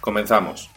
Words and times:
Comenzamos. 0.00 0.70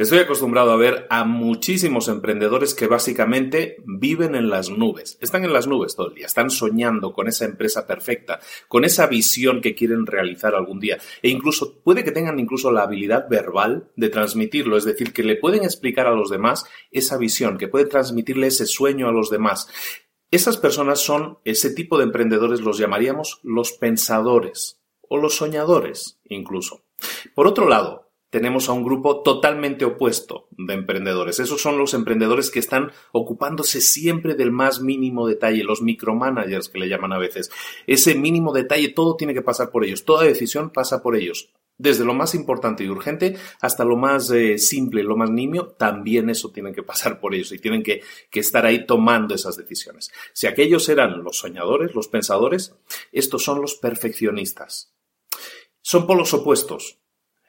Estoy 0.00 0.20
acostumbrado 0.20 0.70
a 0.70 0.76
ver 0.76 1.06
a 1.10 1.24
muchísimos 1.24 2.08
emprendedores 2.08 2.72
que 2.72 2.86
básicamente 2.86 3.76
viven 3.84 4.34
en 4.34 4.48
las 4.48 4.70
nubes. 4.70 5.18
Están 5.20 5.44
en 5.44 5.52
las 5.52 5.66
nubes 5.66 5.94
todo 5.94 6.08
el 6.08 6.14
día, 6.14 6.24
están 6.24 6.48
soñando 6.48 7.12
con 7.12 7.28
esa 7.28 7.44
empresa 7.44 7.86
perfecta, 7.86 8.40
con 8.66 8.84
esa 8.86 9.08
visión 9.08 9.60
que 9.60 9.74
quieren 9.74 10.06
realizar 10.06 10.54
algún 10.54 10.80
día. 10.80 10.96
E 11.20 11.28
incluso 11.28 11.82
puede 11.82 12.02
que 12.02 12.12
tengan 12.12 12.38
incluso 12.38 12.72
la 12.72 12.84
habilidad 12.84 13.28
verbal 13.28 13.90
de 13.94 14.08
transmitirlo, 14.08 14.78
es 14.78 14.86
decir, 14.86 15.12
que 15.12 15.22
le 15.22 15.36
pueden 15.36 15.64
explicar 15.64 16.06
a 16.06 16.14
los 16.14 16.30
demás 16.30 16.64
esa 16.90 17.18
visión, 17.18 17.58
que 17.58 17.68
puede 17.68 17.84
transmitirle 17.84 18.46
ese 18.46 18.64
sueño 18.64 19.06
a 19.06 19.12
los 19.12 19.28
demás. 19.28 19.68
Esas 20.30 20.56
personas 20.56 21.00
son 21.00 21.38
ese 21.44 21.70
tipo 21.70 21.98
de 21.98 22.04
emprendedores, 22.04 22.60
los 22.60 22.78
llamaríamos 22.78 23.40
los 23.42 23.72
pensadores 23.72 24.80
o 25.08 25.16
los 25.16 25.36
soñadores 25.36 26.20
incluso. 26.24 26.84
Por 27.34 27.48
otro 27.48 27.68
lado, 27.68 28.10
tenemos 28.30 28.68
a 28.68 28.72
un 28.72 28.84
grupo 28.84 29.22
totalmente 29.22 29.84
opuesto 29.84 30.46
de 30.52 30.74
emprendedores. 30.74 31.40
Esos 31.40 31.60
son 31.60 31.78
los 31.78 31.94
emprendedores 31.94 32.52
que 32.52 32.60
están 32.60 32.92
ocupándose 33.10 33.80
siempre 33.80 34.36
del 34.36 34.52
más 34.52 34.80
mínimo 34.80 35.26
detalle, 35.26 35.64
los 35.64 35.82
micromanagers 35.82 36.68
que 36.68 36.78
le 36.78 36.88
llaman 36.88 37.12
a 37.12 37.18
veces. 37.18 37.50
Ese 37.88 38.14
mínimo 38.14 38.52
detalle, 38.52 38.90
todo 38.90 39.16
tiene 39.16 39.34
que 39.34 39.42
pasar 39.42 39.70
por 39.70 39.84
ellos, 39.84 40.04
toda 40.04 40.24
decisión 40.24 40.70
pasa 40.70 41.02
por 41.02 41.16
ellos 41.16 41.50
desde 41.80 42.04
lo 42.04 42.12
más 42.12 42.34
importante 42.34 42.84
y 42.84 42.88
urgente 42.88 43.36
hasta 43.60 43.84
lo 43.84 43.96
más 43.96 44.30
eh, 44.30 44.58
simple, 44.58 45.02
lo 45.02 45.16
más 45.16 45.30
nimio, 45.30 45.68
también 45.78 46.28
eso 46.28 46.50
tiene 46.50 46.72
que 46.72 46.82
pasar 46.82 47.18
por 47.20 47.34
ellos 47.34 47.52
y 47.52 47.58
tienen 47.58 47.82
que, 47.82 48.02
que, 48.30 48.40
estar 48.40 48.66
ahí 48.66 48.86
tomando 48.86 49.34
esas 49.34 49.56
decisiones. 49.56 50.12
Si 50.34 50.46
aquellos 50.46 50.88
eran 50.90 51.24
los 51.24 51.38
soñadores, 51.38 51.94
los 51.94 52.08
pensadores, 52.08 52.74
estos 53.12 53.42
son 53.42 53.62
los 53.62 53.76
perfeccionistas. 53.76 54.92
Son 55.80 56.06
polos 56.06 56.34
opuestos. 56.34 56.98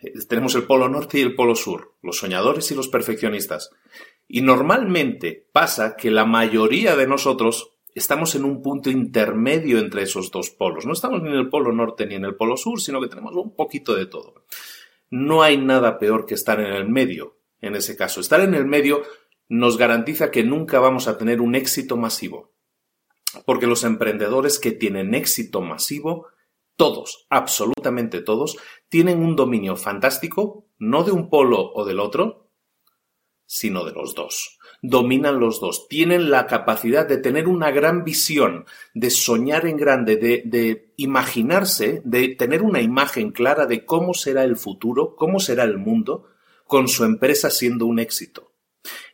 Eh, 0.01 0.13
tenemos 0.29 0.55
el 0.55 0.63
polo 0.63 0.87
norte 0.87 1.19
y 1.19 1.23
el 1.23 1.35
polo 1.35 1.55
sur, 1.55 1.95
los 2.01 2.17
soñadores 2.17 2.71
y 2.71 2.75
los 2.75 2.87
perfeccionistas. 2.87 3.71
Y 4.29 4.41
normalmente 4.41 5.49
pasa 5.51 5.97
que 5.97 6.09
la 6.09 6.23
mayoría 6.23 6.95
de 6.95 7.05
nosotros 7.05 7.73
estamos 7.95 8.35
en 8.35 8.45
un 8.45 8.61
punto 8.61 8.89
intermedio 8.89 9.79
entre 9.79 10.03
esos 10.03 10.31
dos 10.31 10.49
polos. 10.49 10.85
No 10.85 10.93
estamos 10.93 11.21
ni 11.21 11.29
en 11.29 11.35
el 11.35 11.49
polo 11.49 11.71
norte 11.71 12.05
ni 12.05 12.15
en 12.15 12.25
el 12.25 12.35
polo 12.35 12.57
sur, 12.57 12.79
sino 12.79 13.01
que 13.01 13.07
tenemos 13.07 13.35
un 13.35 13.55
poquito 13.55 13.95
de 13.95 14.05
todo. 14.05 14.45
No 15.09 15.43
hay 15.43 15.57
nada 15.57 15.97
peor 15.97 16.25
que 16.25 16.35
estar 16.35 16.59
en 16.59 16.73
el 16.73 16.87
medio, 16.87 17.37
en 17.59 17.75
ese 17.75 17.95
caso. 17.97 18.21
Estar 18.21 18.41
en 18.41 18.53
el 18.53 18.65
medio 18.65 19.01
nos 19.49 19.77
garantiza 19.77 20.31
que 20.31 20.43
nunca 20.43 20.79
vamos 20.79 21.07
a 21.07 21.17
tener 21.17 21.41
un 21.41 21.55
éxito 21.55 21.97
masivo. 21.97 22.53
Porque 23.45 23.67
los 23.67 23.83
emprendedores 23.83 24.59
que 24.59 24.71
tienen 24.71 25.13
éxito 25.13 25.61
masivo, 25.61 26.27
todos, 26.77 27.27
absolutamente 27.29 28.21
todos, 28.21 28.57
tienen 28.89 29.19
un 29.19 29.35
dominio 29.35 29.75
fantástico, 29.75 30.65
no 30.79 31.03
de 31.03 31.11
un 31.11 31.29
polo 31.29 31.71
o 31.73 31.85
del 31.85 31.99
otro, 31.99 32.40
sino 33.53 33.83
de 33.83 33.91
los 33.91 34.15
dos 34.15 34.59
dominan 34.81 35.39
los 35.39 35.59
dos, 35.59 35.87
tienen 35.87 36.31
la 36.31 36.47
capacidad 36.47 37.07
de 37.07 37.17
tener 37.17 37.47
una 37.47 37.71
gran 37.71 38.03
visión, 38.03 38.65
de 38.93 39.11
soñar 39.11 39.65
en 39.67 39.77
grande, 39.77 40.17
de, 40.17 40.93
imaginarse, 40.97 42.01
de 42.03 42.29
tener 42.29 42.63
una 42.63 42.81
imagen 42.81 43.31
clara 43.31 43.67
de 43.67 43.85
cómo 43.85 44.13
será 44.13 44.43
el 44.43 44.57
futuro, 44.57 45.15
cómo 45.15 45.39
será 45.39 45.63
el 45.63 45.77
mundo, 45.77 46.27
con 46.65 46.87
su 46.87 47.03
empresa 47.03 47.49
siendo 47.49 47.85
un 47.85 47.99
éxito. 47.99 48.53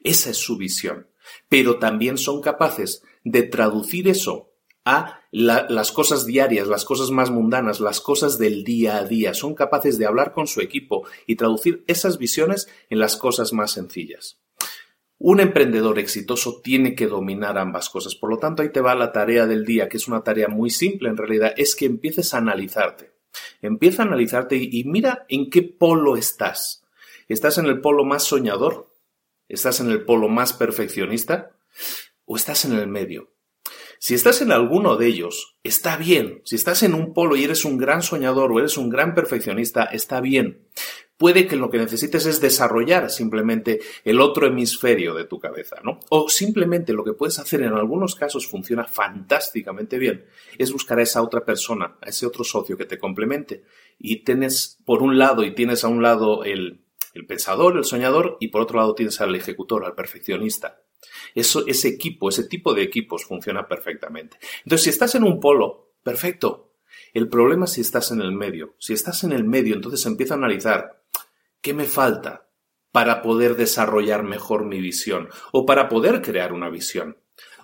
Esa 0.04 0.30
es 0.30 0.38
su 0.38 0.58
visión. 0.58 1.08
Pero 1.50 1.78
también 1.78 2.18
son 2.18 2.42
capaces 2.42 3.04
de 3.24 3.44
traducir 3.44 4.08
eso 4.08 4.54
a 4.86 5.20
las 5.38 5.92
cosas 5.92 6.26
diarias, 6.26 6.68
las 6.68 6.84
cosas 6.84 7.12
más 7.12 7.30
mundanas, 7.30 7.80
las 7.80 8.02
cosas 8.02 8.40
del 8.40 8.64
día 8.64 8.98
a 8.98 9.06
día. 9.06 9.34
Son 9.34 9.54
capaces 9.54 9.98
de 9.98 10.08
hablar 10.08 10.34
con 10.34 10.48
su 10.48 10.62
equipo 10.62 11.08
y 11.28 11.36
traducir 11.36 11.84
esas 11.88 12.18
visiones 12.18 12.68
en 12.90 13.00
las 13.00 13.18
cosas 13.18 13.54
más 13.54 13.72
sencillas. 13.72 14.40
Un 15.20 15.40
emprendedor 15.40 16.00
exitoso 16.00 16.62
tiene 16.62 16.96
que 16.96 17.08
dominar 17.08 17.58
ambas 17.58 17.90
cosas. 17.90 18.16
Por 18.16 18.30
lo 18.30 18.38
tanto, 18.38 18.62
ahí 18.62 18.72
te 18.72 18.82
va 18.82 18.96
la 18.96 19.12
tarea 19.12 19.46
del 19.46 19.66
día, 19.66 19.90
que 19.90 19.98
es 19.98 20.08
una 20.08 20.24
tarea 20.24 20.48
muy 20.48 20.70
simple 20.70 21.10
en 21.10 21.18
realidad, 21.18 21.54
es 21.58 21.76
que 21.76 21.86
empieces 21.86 22.34
a 22.34 22.38
analizarte. 22.38 23.14
Empieza 23.62 24.04
a 24.04 24.06
analizarte 24.06 24.56
y, 24.56 24.84
mira 24.86 25.26
en 25.30 25.50
qué 25.50 25.62
polo 25.62 26.18
estás. 26.18 26.84
¿Estás 27.28 27.58
en 27.58 27.66
el 27.66 27.82
polo 27.82 28.06
más 28.06 28.24
soñador? 28.24 28.92
¿Estás 29.48 29.80
en 29.80 29.92
el 29.92 30.04
polo 30.04 30.30
más 30.30 30.54
perfeccionista? 30.54 31.52
¿O 32.26 32.36
estás 32.36 32.66
en 32.66 32.74
el 32.74 32.88
medio? 32.88 33.37
Si 34.00 34.14
estás 34.14 34.42
en 34.42 34.52
alguno 34.52 34.96
de 34.96 35.08
ellos, 35.08 35.58
está 35.64 35.98
bien. 35.98 36.42
Si 36.46 36.56
estás 36.56 36.84
en 36.84 36.94
un 36.94 37.14
polo 37.14 37.36
y 37.36 37.44
eres 37.44 37.66
un 37.66 37.78
gran 37.78 38.02
soñador 38.02 38.52
o 38.52 38.60
eres 38.60 38.78
un 38.78 38.90
gran 38.90 39.16
perfeccionista, 39.16 39.86
está 39.86 40.22
bien. 40.22 40.68
Puede 41.18 41.48
que 41.48 41.56
lo 41.56 41.72
que 41.72 41.80
necesites 41.80 42.28
es 42.28 42.40
desarrollar 42.40 43.10
simplemente 43.10 43.80
el 44.04 44.22
otro 44.22 44.46
hemisferio 44.46 45.16
de 45.16 45.26
tu 45.26 45.40
cabeza, 45.40 45.78
¿no? 45.84 46.00
O 46.10 46.30
simplemente 46.30 46.94
lo 46.94 47.04
que 47.04 47.14
puedes 47.14 47.40
hacer 47.40 47.64
en 47.64 47.74
algunos 47.74 48.14
casos 48.14 48.48
funciona 48.48 48.84
fantásticamente 48.84 49.98
bien, 49.98 50.26
es 50.60 50.72
buscar 50.72 51.00
a 51.00 51.02
esa 51.04 51.24
otra 51.24 51.44
persona, 51.44 51.98
a 52.02 52.10
ese 52.10 52.28
otro 52.28 52.44
socio 52.44 52.78
que 52.78 52.86
te 52.86 53.00
complemente. 53.00 53.64
Y 53.98 54.24
tienes 54.24 54.78
por 54.86 55.02
un 55.02 55.18
lado 55.18 55.44
y 55.44 55.56
tienes 55.56 55.84
a 55.84 55.88
un 55.88 56.04
lado 56.04 56.44
el, 56.44 56.82
el 57.16 57.26
pensador, 57.26 57.78
el 57.78 57.86
soñador, 57.86 58.38
y 58.40 58.50
por 58.50 58.62
otro 58.62 58.78
lado 58.78 58.94
tienes 58.94 59.20
al 59.20 59.34
ejecutor, 59.34 59.86
al 59.86 59.96
perfeccionista. 59.96 60.82
Eso, 61.36 61.66
ese 61.68 61.88
equipo, 61.90 62.30
ese 62.30 62.44
tipo 62.44 62.74
de 62.74 62.84
equipos 62.84 63.26
funciona 63.26 63.68
perfectamente. 63.68 64.38
Entonces, 64.64 64.84
si 64.84 64.90
estás 64.90 65.16
en 65.16 65.24
un 65.24 65.40
polo, 65.40 65.94
perfecto. 66.04 66.74
El 67.14 67.30
problema 67.30 67.66
es 67.66 67.74
si 67.74 67.82
estás 67.82 68.12
en 68.12 68.22
el 68.22 68.32
medio. 68.32 68.76
Si 68.80 68.94
estás 68.94 69.24
en 69.24 69.32
el 69.32 69.44
medio, 69.44 69.76
entonces 69.76 70.06
empieza 70.06 70.34
a 70.34 70.38
analizar 70.38 70.98
¿Qué 71.62 71.74
me 71.74 71.86
falta 71.86 72.48
para 72.92 73.22
poder 73.22 73.56
desarrollar 73.58 74.24
mejor 74.24 74.64
mi 74.64 74.80
visión 74.80 75.28
o 75.52 75.66
para 75.66 75.90
poder 75.90 76.22
crear 76.22 76.54
una 76.54 76.70
visión? 76.70 77.18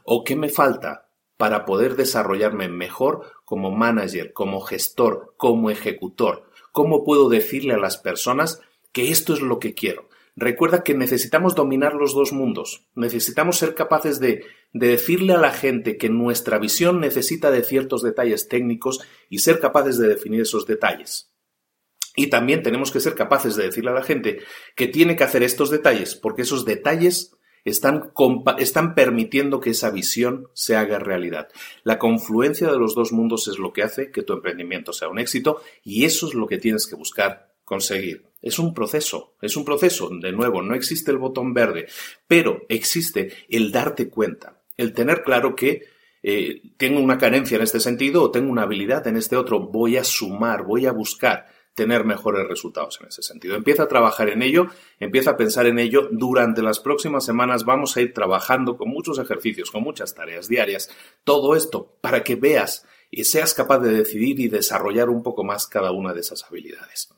¿O 0.03 0.23
qué 0.23 0.35
me 0.35 0.49
falta 0.49 1.09
para 1.37 1.63
poder 1.63 1.95
desarrollarme 1.95 2.67
mejor 2.67 3.31
como 3.45 3.71
manager, 3.71 4.33
como 4.33 4.61
gestor, 4.61 5.35
como 5.37 5.69
ejecutor? 5.69 6.49
¿Cómo 6.71 7.05
puedo 7.05 7.29
decirle 7.29 7.75
a 7.75 7.77
las 7.77 7.97
personas 7.97 8.59
que 8.91 9.09
esto 9.09 9.33
es 9.33 9.41
lo 9.41 9.59
que 9.59 9.73
quiero? 9.73 10.09
Recuerda 10.35 10.83
que 10.83 10.95
necesitamos 10.95 11.53
dominar 11.53 11.93
los 11.93 12.15
dos 12.15 12.33
mundos. 12.33 12.87
Necesitamos 12.95 13.57
ser 13.57 13.75
capaces 13.75 14.19
de, 14.19 14.45
de, 14.73 14.87
decirle 14.87 15.33
a 15.33 15.37
la 15.37 15.51
gente 15.51 15.97
que 15.97 16.09
nuestra 16.09 16.57
visión 16.57 16.99
necesita 16.99 17.51
de 17.51 17.63
ciertos 17.63 18.01
detalles 18.01 18.47
técnicos 18.47 19.01
y 19.29 19.39
ser 19.39 19.59
capaces 19.59 19.97
de 19.99 20.07
definir 20.07 20.41
esos 20.41 20.65
detalles. 20.65 21.31
Y 22.15 22.27
también 22.27 22.63
tenemos 22.63 22.91
que 22.91 22.99
ser 22.99 23.15
capaces 23.15 23.55
de 23.55 23.65
decirle 23.65 23.91
a 23.91 23.95
la 23.95 24.03
gente 24.03 24.39
que 24.75 24.87
tiene 24.87 25.15
que 25.15 25.23
hacer 25.23 25.43
estos 25.43 25.69
detalles, 25.69 26.15
porque 26.15 26.43
esos 26.43 26.65
detalles 26.65 27.35
están, 27.63 28.11
están, 28.57 28.93
permitiendo 28.93 29.59
que 29.59 29.69
esa 29.69 29.89
visión 29.89 30.49
se 30.53 30.75
haga 30.75 30.99
realidad. 30.99 31.47
La 31.83 31.97
confluencia 31.97 32.71
de 32.71 32.77
los 32.77 32.93
dos 32.93 33.11
mundos 33.13 33.47
es 33.47 33.57
lo 33.57 33.71
que 33.71 33.83
hace 33.83 34.11
que 34.11 34.23
tu 34.23 34.33
emprendimiento 34.33 34.93
sea 34.93 35.09
un 35.09 35.19
éxito 35.19 35.61
y 35.83 36.05
eso 36.05 36.27
es 36.27 36.33
lo 36.33 36.47
que 36.47 36.57
tienes 36.57 36.87
que 36.87 36.95
buscar 36.95 37.52
conseguir. 37.63 38.25
Es 38.41 38.59
un 38.59 38.73
proceso, 38.73 39.35
es 39.41 39.55
un 39.55 39.63
proceso. 39.63 40.09
De 40.09 40.31
nuevo, 40.31 40.61
no 40.61 40.75
existe 40.75 41.11
el 41.11 41.17
botón 41.17 41.53
verde, 41.53 41.87
pero 42.27 42.65
existe 42.67 43.31
el 43.49 43.71
darte 43.71 44.09
cuenta, 44.09 44.61
el 44.75 44.93
tener 44.93 45.23
claro 45.23 45.55
que 45.55 45.83
eh, 46.21 46.61
tengo 46.77 46.99
una 46.99 47.17
carencia 47.17 47.57
en 47.57 47.63
este 47.63 47.79
sentido 47.79 48.23
o 48.23 48.31
tengo 48.31 48.51
una 48.51 48.63
habilidad 48.63 49.07
en 49.07 49.17
este 49.17 49.35
otro. 49.35 49.59
Voy 49.59 49.97
a 49.97 50.03
sumar, 50.03 50.63
voy 50.63 50.85
a 50.85 50.91
buscar 50.91 51.47
tener 51.75 52.05
mejores 52.05 52.47
resultados 52.47 52.99
en 53.01 53.07
ese 53.07 53.23
sentido. 53.23 53.55
Empieza 53.55 53.83
a 53.83 53.87
trabajar 53.87 54.29
en 54.29 54.41
ello, 54.41 54.67
empieza 54.99 55.31
a 55.31 55.37
pensar 55.37 55.65
en 55.65 55.79
ello. 55.79 56.07
Durante 56.11 56.61
las 56.61 56.79
próximas 56.79 57.25
semanas 57.25 57.65
vamos 57.65 57.97
a 57.97 58.01
ir 58.01 58.13
trabajando 58.13 58.77
con 58.77 58.89
muchos 58.89 59.19
ejercicios, 59.19 59.71
con 59.71 59.83
muchas 59.83 60.13
tareas 60.13 60.47
diarias. 60.47 60.89
Todo 61.23 61.55
esto 61.55 61.97
para 62.01 62.23
que 62.23 62.35
veas 62.35 62.85
y 63.15 63.25
seas 63.25 63.53
capaz 63.53 63.79
de 63.79 63.91
decidir 63.91 64.39
y 64.39 64.47
desarrollar 64.47 65.09
un 65.09 65.21
poco 65.21 65.43
más 65.43 65.67
cada 65.67 65.91
una 65.91 66.13
de 66.13 66.21
esas 66.21 66.43
habilidades. 66.43 67.09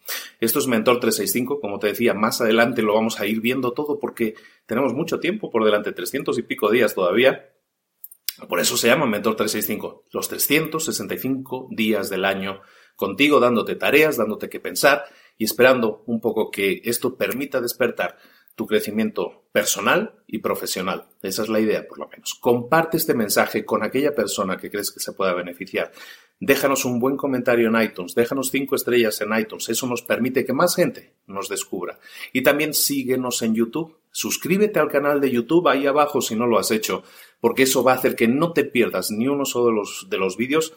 Esto 0.41 0.59
es 0.59 0.67
Mentor 0.67 0.99
365, 0.99 1.61
como 1.61 1.79
te 1.79 1.87
decía, 1.87 2.13
más 2.13 2.41
adelante 2.41 2.81
lo 2.81 2.93
vamos 2.93 3.19
a 3.19 3.25
ir 3.25 3.39
viendo 3.39 3.71
todo 3.71 3.97
porque 3.97 4.35
tenemos 4.65 4.93
mucho 4.93 5.19
tiempo 5.19 5.49
por 5.49 5.63
delante, 5.63 5.93
300 5.93 6.37
y 6.37 6.41
pico 6.43 6.69
días 6.69 6.95
todavía. 6.95 7.49
Por 8.49 8.59
eso 8.59 8.75
se 8.75 8.87
llama 8.87 9.05
Mentor 9.05 9.37
365, 9.37 10.05
los 10.11 10.27
365 10.27 11.69
días 11.71 12.09
del 12.09 12.25
año 12.25 12.61
contigo 12.97 13.39
dándote 13.39 13.75
tareas, 13.75 14.17
dándote 14.17 14.49
que 14.49 14.59
pensar 14.59 15.05
y 15.37 15.45
esperando 15.45 16.03
un 16.07 16.19
poco 16.19 16.51
que 16.51 16.81
esto 16.83 17.15
permita 17.15 17.61
despertar 17.61 18.17
tu 18.55 18.65
crecimiento 18.65 19.43
personal 19.51 20.15
y 20.27 20.39
profesional. 20.39 21.07
Esa 21.21 21.43
es 21.43 21.49
la 21.49 21.59
idea, 21.59 21.87
por 21.87 21.99
lo 21.99 22.07
menos. 22.07 22.35
Comparte 22.35 22.97
este 22.97 23.13
mensaje 23.13 23.65
con 23.65 23.83
aquella 23.83 24.15
persona 24.15 24.57
que 24.57 24.71
crees 24.71 24.91
que 24.91 24.99
se 24.99 25.11
pueda 25.11 25.33
beneficiar. 25.33 25.91
Déjanos 26.39 26.83
un 26.83 26.99
buen 26.99 27.15
comentario 27.15 27.69
en 27.69 27.81
iTunes, 27.81 28.13
déjanos 28.13 28.51
cinco 28.51 28.75
estrellas 28.75 29.21
en 29.21 29.37
iTunes. 29.37 29.69
Eso 29.69 29.87
nos 29.87 30.01
permite 30.01 30.45
que 30.45 30.53
más 30.53 30.75
gente 30.75 31.13
nos 31.27 31.47
descubra. 31.47 31.99
Y 32.33 32.43
también 32.43 32.73
síguenos 32.73 33.41
en 33.41 33.55
YouTube. 33.55 33.97
Suscríbete 34.11 34.79
al 34.79 34.89
canal 34.89 35.21
de 35.21 35.31
YouTube 35.31 35.67
ahí 35.67 35.87
abajo 35.87 36.21
si 36.21 36.35
no 36.35 36.47
lo 36.47 36.57
has 36.57 36.71
hecho, 36.71 37.03
porque 37.41 37.63
eso 37.63 37.83
va 37.83 37.93
a 37.93 37.95
hacer 37.95 38.15
que 38.15 38.27
no 38.27 38.53
te 38.53 38.63
pierdas 38.63 39.11
ni 39.11 39.27
uno 39.27 39.45
solo 39.45 39.67
de 39.67 39.73
los, 39.73 40.07
de 40.09 40.17
los 40.17 40.37
vídeos 40.37 40.73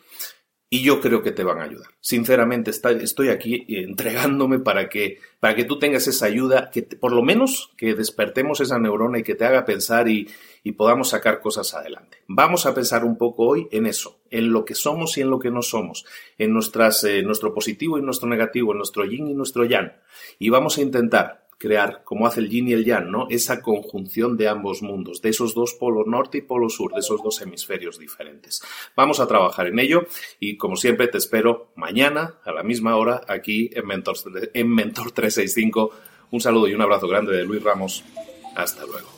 y 0.70 0.82
yo 0.82 1.00
creo 1.00 1.22
que 1.22 1.32
te 1.32 1.44
van 1.44 1.60
a 1.60 1.64
ayudar. 1.64 1.88
Sinceramente, 2.00 2.70
estoy 2.70 3.28
aquí 3.30 3.64
entregándome 3.68 4.58
para 4.58 4.88
que, 4.88 5.18
para 5.40 5.54
que 5.54 5.64
tú 5.64 5.78
tengas 5.78 6.06
esa 6.08 6.26
ayuda, 6.26 6.70
que 6.70 6.82
por 6.82 7.12
lo 7.12 7.22
menos 7.22 7.72
que 7.76 7.94
despertemos 7.94 8.60
esa 8.60 8.78
neurona 8.78 9.18
y 9.18 9.22
que 9.22 9.34
te 9.34 9.46
haga 9.46 9.64
pensar 9.64 10.08
y, 10.08 10.28
y 10.62 10.72
podamos 10.72 11.08
sacar 11.08 11.40
cosas 11.40 11.72
adelante. 11.74 12.18
Vamos 12.26 12.66
a 12.66 12.74
pensar 12.74 13.04
un 13.04 13.16
poco 13.16 13.46
hoy 13.46 13.68
en 13.70 13.86
eso, 13.86 14.20
en 14.30 14.52
lo 14.52 14.66
que 14.66 14.74
somos 14.74 15.16
y 15.16 15.22
en 15.22 15.30
lo 15.30 15.38
que 15.38 15.50
no 15.50 15.62
somos, 15.62 16.04
en 16.36 16.52
nuestras, 16.52 17.02
eh, 17.04 17.22
nuestro 17.22 17.54
positivo 17.54 17.98
y 17.98 18.02
nuestro 18.02 18.28
negativo, 18.28 18.72
en 18.72 18.78
nuestro 18.78 19.06
yin 19.06 19.28
y 19.28 19.34
nuestro 19.34 19.64
yang. 19.64 19.92
Y 20.38 20.50
vamos 20.50 20.76
a 20.76 20.82
intentar 20.82 21.47
crear, 21.58 22.02
como 22.04 22.26
hace 22.26 22.40
el 22.40 22.48
yin 22.48 22.68
y 22.68 22.72
el 22.72 22.84
yang, 22.84 23.10
¿no? 23.10 23.26
Esa 23.30 23.60
conjunción 23.60 24.36
de 24.36 24.48
ambos 24.48 24.82
mundos, 24.82 25.20
de 25.20 25.30
esos 25.30 25.54
dos 25.54 25.74
polos 25.74 26.06
norte 26.06 26.38
y 26.38 26.42
polo 26.42 26.68
sur, 26.68 26.92
de 26.92 27.00
esos 27.00 27.22
dos 27.22 27.42
hemisferios 27.42 27.98
diferentes. 27.98 28.62
Vamos 28.96 29.20
a 29.20 29.26
trabajar 29.26 29.66
en 29.66 29.78
ello 29.78 30.06
y, 30.38 30.56
como 30.56 30.76
siempre, 30.76 31.08
te 31.08 31.18
espero 31.18 31.72
mañana 31.74 32.36
a 32.44 32.52
la 32.52 32.62
misma 32.62 32.96
hora 32.96 33.22
aquí 33.28 33.70
en 33.74 33.86
Mentor, 33.86 34.16
en 34.54 34.74
Mentor 34.74 35.10
365. 35.10 35.90
Un 36.30 36.40
saludo 36.40 36.68
y 36.68 36.74
un 36.74 36.82
abrazo 36.82 37.08
grande 37.08 37.36
de 37.36 37.44
Luis 37.44 37.62
Ramos. 37.62 38.04
Hasta 38.54 38.86
luego. 38.86 39.17